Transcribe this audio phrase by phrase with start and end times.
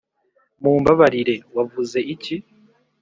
[0.61, 2.35] mumbabarire, wavuze iki?